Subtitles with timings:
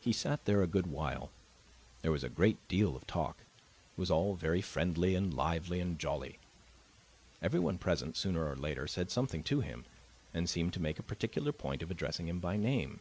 [0.00, 1.30] He sat there a good while:
[2.02, 6.00] there was a great deal of talk; it was all very friendly and lively and
[6.00, 6.40] jolly.
[7.40, 9.84] Everyone present, sooner or later, said something to him,
[10.34, 12.98] and seemed to make a particular point of addressing him by name.